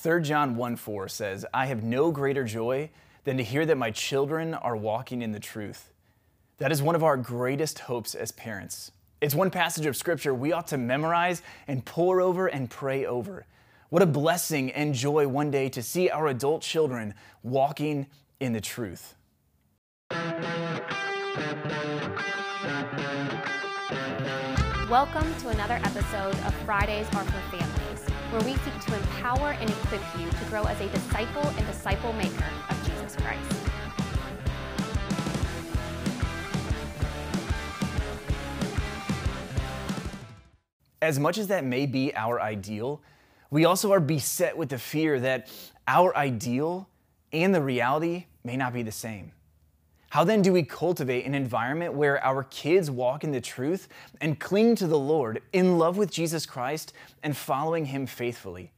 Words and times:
3 0.00 0.22
John 0.22 0.56
1 0.56 0.76
4 0.76 1.08
says, 1.08 1.44
I 1.52 1.66
have 1.66 1.82
no 1.82 2.10
greater 2.10 2.44
joy 2.44 2.88
than 3.24 3.36
to 3.36 3.42
hear 3.42 3.66
that 3.66 3.76
my 3.76 3.90
children 3.90 4.54
are 4.54 4.74
walking 4.74 5.20
in 5.20 5.32
the 5.32 5.38
truth. 5.38 5.92
That 6.56 6.72
is 6.72 6.80
one 6.80 6.94
of 6.94 7.04
our 7.04 7.18
greatest 7.18 7.80
hopes 7.80 8.14
as 8.14 8.32
parents. 8.32 8.92
It's 9.20 9.34
one 9.34 9.50
passage 9.50 9.84
of 9.84 9.94
scripture 9.94 10.32
we 10.32 10.52
ought 10.52 10.68
to 10.68 10.78
memorize 10.78 11.42
and 11.68 11.84
pore 11.84 12.22
over 12.22 12.46
and 12.46 12.70
pray 12.70 13.04
over. 13.04 13.44
What 13.90 14.00
a 14.00 14.06
blessing 14.06 14.72
and 14.72 14.94
joy 14.94 15.28
one 15.28 15.50
day 15.50 15.68
to 15.68 15.82
see 15.82 16.08
our 16.08 16.28
adult 16.28 16.62
children 16.62 17.12
walking 17.42 18.06
in 18.40 18.54
the 18.54 18.60
truth. 18.62 19.14
Welcome 24.90 25.32
to 25.40 25.48
another 25.50 25.78
episode 25.84 26.34
of 26.46 26.54
Fridays 26.64 27.06
Are 27.14 27.22
for 27.22 27.56
Families, 27.56 27.79
where 28.30 28.42
we 28.42 28.54
seek 28.54 28.80
to 28.80 28.94
empower 28.94 29.52
and 29.52 29.68
equip 29.68 30.00
you 30.18 30.30
to 30.30 30.44
grow 30.48 30.62
as 30.62 30.80
a 30.80 30.88
disciple 30.88 31.42
and 31.42 31.66
disciple 31.66 32.12
maker 32.12 32.44
of 32.68 32.84
Jesus 32.84 33.16
Christ. 33.16 33.52
As 41.02 41.18
much 41.18 41.38
as 41.38 41.48
that 41.48 41.64
may 41.64 41.86
be 41.86 42.14
our 42.14 42.40
ideal, 42.40 43.02
we 43.50 43.64
also 43.64 43.90
are 43.90 44.00
beset 44.00 44.56
with 44.56 44.68
the 44.68 44.78
fear 44.78 45.18
that 45.18 45.48
our 45.88 46.16
ideal 46.16 46.88
and 47.32 47.52
the 47.52 47.62
reality 47.62 48.26
may 48.44 48.56
not 48.56 48.72
be 48.72 48.82
the 48.82 48.92
same. 48.92 49.32
How 50.10 50.24
then 50.24 50.42
do 50.42 50.52
we 50.52 50.64
cultivate 50.64 51.24
an 51.24 51.36
environment 51.36 51.94
where 51.94 52.22
our 52.24 52.42
kids 52.42 52.90
walk 52.90 53.22
in 53.22 53.30
the 53.30 53.40
truth 53.40 53.86
and 54.20 54.40
cling 54.40 54.74
to 54.76 54.88
the 54.88 54.98
Lord 54.98 55.40
in 55.52 55.78
love 55.78 55.96
with 55.96 56.10
Jesus 56.10 56.46
Christ 56.46 56.92
and 57.22 57.36
following 57.36 57.86
Him 57.86 58.06
faithfully? 58.06 58.72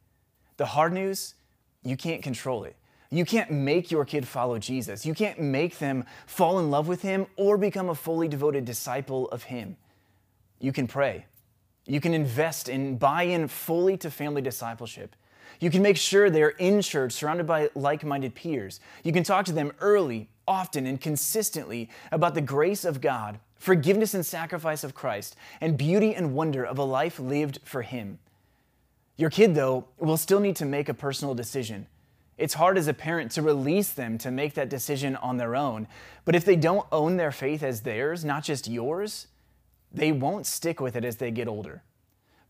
The 0.58 0.66
hard 0.66 0.92
news 0.92 1.34
you 1.82 1.96
can't 1.96 2.22
control 2.22 2.64
it. 2.64 2.76
You 3.10 3.24
can't 3.24 3.50
make 3.50 3.90
your 3.90 4.04
kid 4.04 4.28
follow 4.28 4.58
Jesus. 4.58 5.06
You 5.06 5.14
can't 5.14 5.40
make 5.40 5.78
them 5.78 6.04
fall 6.26 6.58
in 6.58 6.70
love 6.70 6.86
with 6.86 7.00
Him 7.00 7.26
or 7.36 7.56
become 7.56 7.88
a 7.88 7.94
fully 7.94 8.28
devoted 8.28 8.66
disciple 8.66 9.28
of 9.30 9.44
Him. 9.44 9.76
You 10.60 10.70
can 10.70 10.86
pray. 10.86 11.24
You 11.86 12.00
can 12.00 12.12
invest 12.12 12.68
and 12.68 12.98
buy 12.98 13.22
in 13.22 13.48
fully 13.48 13.96
to 13.98 14.10
family 14.10 14.42
discipleship. 14.42 15.16
You 15.60 15.70
can 15.70 15.82
make 15.82 15.96
sure 15.96 16.28
they're 16.28 16.50
in 16.50 16.82
church, 16.82 17.12
surrounded 17.12 17.46
by 17.46 17.70
like 17.74 18.04
minded 18.04 18.34
peers. 18.34 18.80
You 19.04 19.12
can 19.12 19.24
talk 19.24 19.44
to 19.46 19.52
them 19.52 19.72
early 19.80 20.28
often 20.46 20.86
and 20.86 21.00
consistently 21.00 21.88
about 22.10 22.34
the 22.34 22.40
grace 22.40 22.84
of 22.84 23.00
God, 23.00 23.38
forgiveness 23.56 24.14
and 24.14 24.26
sacrifice 24.26 24.84
of 24.84 24.94
Christ, 24.94 25.36
and 25.60 25.78
beauty 25.78 26.14
and 26.14 26.34
wonder 26.34 26.64
of 26.64 26.78
a 26.78 26.84
life 26.84 27.18
lived 27.18 27.60
for 27.64 27.82
Him. 27.82 28.18
Your 29.16 29.30
kid, 29.30 29.54
though, 29.54 29.86
will 29.98 30.16
still 30.16 30.40
need 30.40 30.56
to 30.56 30.64
make 30.64 30.88
a 30.88 30.94
personal 30.94 31.34
decision. 31.34 31.86
It's 32.38 32.54
hard 32.54 32.76
as 32.76 32.88
a 32.88 32.94
parent 32.94 33.30
to 33.32 33.42
release 33.42 33.92
them 33.92 34.18
to 34.18 34.30
make 34.30 34.54
that 34.54 34.68
decision 34.68 35.16
on 35.16 35.36
their 35.36 35.54
own, 35.54 35.86
but 36.24 36.34
if 36.34 36.44
they 36.44 36.56
don't 36.56 36.86
own 36.90 37.16
their 37.16 37.30
faith 37.30 37.62
as 37.62 37.82
theirs, 37.82 38.24
not 38.24 38.42
just 38.42 38.66
yours, 38.66 39.28
they 39.92 40.10
won't 40.10 40.46
stick 40.46 40.80
with 40.80 40.96
it 40.96 41.04
as 41.04 41.16
they 41.16 41.30
get 41.30 41.46
older. 41.46 41.82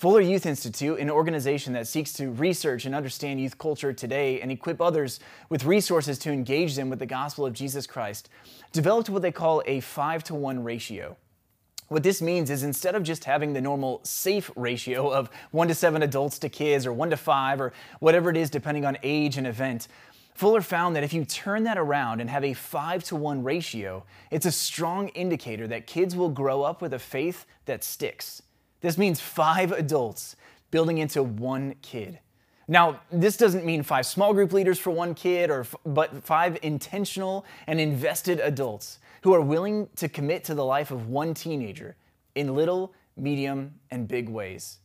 Fuller 0.03 0.20
Youth 0.20 0.47
Institute, 0.47 0.98
an 0.98 1.08
organization 1.08 1.75
that 1.75 1.86
seeks 1.86 2.12
to 2.14 2.33
research 2.33 2.86
and 2.86 2.92
understand 2.92 3.41
youth 3.41 3.56
culture 3.56 3.92
today 3.92 4.41
and 4.41 4.50
equip 4.50 4.81
others 4.81 5.20
with 5.48 5.64
resources 5.64 6.19
to 6.19 6.33
engage 6.33 6.75
them 6.75 6.91
with 6.91 6.98
the 6.98 7.06
gospel 7.06 7.47
of 7.47 7.53
Jesus 7.53 7.86
Christ, 7.86 8.28
developed 8.73 9.08
what 9.08 9.23
they 9.23 9.30
call 9.30 9.62
a 9.64 9.78
5 9.78 10.25
to 10.25 10.34
1 10.34 10.64
ratio. 10.64 11.17
What 11.86 12.03
this 12.03 12.20
means 12.20 12.50
is 12.50 12.64
instead 12.64 12.97
of 12.97 13.05
just 13.05 13.27
having 13.27 13.53
the 13.53 13.61
normal 13.61 14.00
safe 14.03 14.50
ratio 14.56 15.08
of 15.08 15.30
1 15.53 15.69
to 15.69 15.75
7 15.77 16.03
adults 16.03 16.41
to 16.41 16.48
kids 16.48 16.84
or 16.84 16.92
1 16.92 17.11
to 17.11 17.17
5 17.17 17.61
or 17.61 17.73
whatever 18.00 18.28
it 18.28 18.36
is 18.36 18.50
depending 18.50 18.84
on 18.84 18.98
age 19.05 19.36
and 19.36 19.47
event, 19.47 19.86
Fuller 20.34 20.62
found 20.62 20.97
that 20.97 21.05
if 21.05 21.12
you 21.12 21.25
turn 21.25 21.62
that 21.62 21.78
around 21.78 22.20
and 22.20 22.28
have 22.28 22.42
a 22.42 22.55
5 22.55 23.05
to 23.05 23.14
1 23.14 23.45
ratio, 23.45 24.03
it's 24.33 24.47
a 24.47 24.50
strong 24.50 25.11
indicator 25.11 25.69
that 25.69 25.86
kids 25.86 26.17
will 26.17 26.30
grow 26.30 26.64
up 26.64 26.83
with 26.83 26.92
a 26.92 26.98
faith 26.98 27.46
that 27.67 27.84
sticks. 27.84 28.42
This 28.83 28.98
means 28.98 29.20
five 29.20 29.73
adults 29.73 30.37
building 30.70 30.98
into 30.98 31.23
one 31.23 31.77
kid. 31.83 32.19
Now, 32.69 33.01
this 33.11 33.37
doesn't 33.37 33.65
mean 33.65 33.83
five 33.83 34.07
small 34.07 34.33
group 34.35 34.53
leaders 34.53 34.79
for 34.79 34.91
one 34.91 35.15
kid, 35.15 35.51
or 35.51 35.67
but 35.85 36.23
five 36.25 36.59
intentional 36.63 37.45
and 37.67 37.81
invested 37.81 38.41
adults 38.41 38.98
who 39.23 39.35
are 39.35 39.41
willing 39.41 39.89
to 39.97 40.09
commit 40.09 40.45
to 40.45 40.55
the 40.55 40.65
life 40.65 40.91
of 40.91 41.09
one 41.09 41.35
teenager 41.35 41.97
in 42.35 42.55
little, 42.55 42.93
medium, 43.17 43.75
and 43.91 44.09
big 44.09 44.29
ways. 44.29 44.79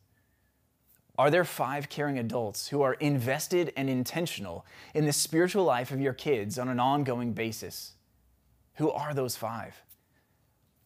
Are 1.17 1.31
there 1.31 1.43
five 1.43 1.89
caring 1.89 2.19
adults 2.19 2.67
who 2.67 2.83
are 2.83 2.93
invested 2.95 3.73
and 3.75 3.89
intentional 3.89 4.65
in 4.93 5.05
the 5.05 5.13
spiritual 5.13 5.63
life 5.63 5.91
of 5.91 5.99
your 5.99 6.13
kids 6.13 6.59
on 6.59 6.69
an 6.69 6.79
ongoing 6.79 7.33
basis? 7.33 7.93
Who 8.75 8.91
are 8.91 9.15
those 9.15 9.35
five? 9.35 9.81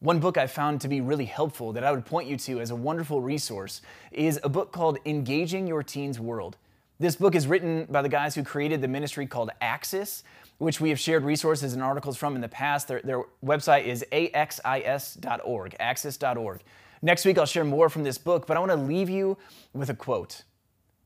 One 0.01 0.19
book 0.19 0.35
I 0.35 0.47
found 0.47 0.81
to 0.81 0.88
be 0.88 1.00
really 1.00 1.25
helpful 1.25 1.73
that 1.73 1.84
I 1.84 1.91
would 1.91 2.07
point 2.07 2.28
you 2.28 2.35
to 2.35 2.59
as 2.59 2.72
a 2.72 2.75
wonderful 2.75 3.22
resource 3.22 3.84
is 4.12 4.39
a 4.44 4.50
book 4.50 4.72
called 4.72 4.97
Engaging 5.06 5.67
Your 5.67 5.84
Teen's 5.84 6.19
World. 6.19 6.57
This 7.00 7.16
book 7.16 7.35
is 7.35 7.45
written 7.45 7.85
by 7.85 8.01
the 8.01 8.09
guys 8.09 8.34
who 8.34 8.41
created 8.41 8.81
the 8.81 8.88
ministry 8.88 9.28
called 9.28 9.51
Axis, 9.62 10.23
which 10.57 10.81
we 10.81 10.89
have 10.89 11.00
shared 11.00 11.23
resources 11.23 11.73
and 11.73 11.84
articles 11.84 12.17
from 12.17 12.34
in 12.34 12.41
the 12.41 12.47
past. 12.47 12.88
Their, 12.88 13.01
their 13.03 13.23
website 13.45 13.85
is 13.85 14.03
axis.org, 14.12 15.75
axis.org. 15.79 16.62
Next 17.03 17.23
week, 17.23 17.38
I'll 17.38 17.45
share 17.45 17.63
more 17.63 17.88
from 17.88 18.01
this 18.01 18.18
book, 18.18 18.47
but 18.47 18.57
I 18.57 18.59
want 18.59 18.72
to 18.72 18.78
leave 18.78 19.09
you 19.09 19.38
with 19.72 19.91
a 19.91 19.95
quote. 19.95 20.41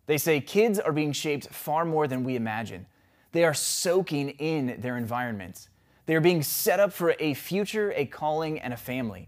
They 0.05 0.17
say, 0.17 0.39
Kids 0.39 0.79
are 0.79 0.93
being 0.93 1.11
shaped 1.11 1.49
far 1.49 1.83
more 1.83 2.07
than 2.07 2.23
we 2.23 2.37
imagine. 2.37 2.85
They 3.33 3.43
are 3.43 3.53
soaking 3.53 4.29
in 4.29 4.79
their 4.79 4.95
environments. 4.95 5.67
They 6.05 6.15
are 6.15 6.21
being 6.21 6.43
set 6.43 6.79
up 6.79 6.93
for 6.93 7.15
a 7.19 7.33
future, 7.33 7.93
a 7.95 8.05
calling, 8.05 8.59
and 8.59 8.73
a 8.73 8.77
family. 8.77 9.27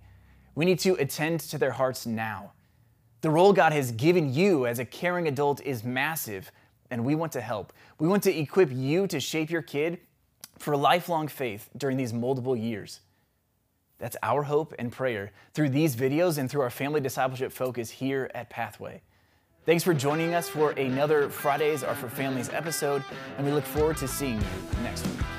We 0.56 0.66
need 0.66 0.80
to 0.80 0.94
attend 0.96 1.40
to 1.42 1.58
their 1.58 1.72
hearts 1.72 2.06
now. 2.06 2.54
The 3.22 3.30
role 3.30 3.54
God 3.54 3.74
has 3.74 3.92
given 3.92 4.34
you 4.34 4.68
as 4.68 4.80
a 4.80 4.86
caring 4.86 5.28
adult 5.28 5.62
is 5.62 5.84
massive, 5.84 6.52
and 6.92 7.04
we 7.04 7.16
want 7.16 7.32
to 7.34 7.42
help. 7.42 7.74
We 8.00 8.08
want 8.08 8.24
to 8.24 8.38
equip 8.38 8.72
you 8.72 9.08
to 9.08 9.20
shape 9.20 9.50
your 9.50 9.62
kid 9.62 10.00
for 10.58 10.78
lifelong 10.78 11.28
faith 11.28 11.70
during 11.78 11.98
these 11.98 12.14
multiple 12.14 12.56
years. 12.56 13.00
That's 14.00 14.18
our 14.22 14.44
hope 14.44 14.74
and 14.78 14.92
prayer 14.92 15.32
through 15.54 15.70
these 15.70 15.96
videos 15.96 16.38
and 16.38 16.50
through 16.50 16.62
our 16.62 16.70
family 16.70 17.02
discipleship 17.02 17.52
focus 17.52 17.90
here 17.90 18.30
at 18.36 18.50
Pathway. 18.50 19.02
Thanks 19.66 19.84
for 19.84 19.94
joining 19.94 20.34
us 20.34 20.48
for 20.48 20.72
another 20.72 21.30
Fridays 21.30 21.84
Are 21.84 21.96
for 21.96 22.08
Families 22.08 22.50
episode, 22.50 23.04
and 23.38 23.46
we 23.46 23.52
look 23.52 23.66
forward 23.66 23.98
to 23.98 24.08
seeing 24.08 24.36
you 24.36 24.84
next 24.84 25.06
week. 25.08 25.37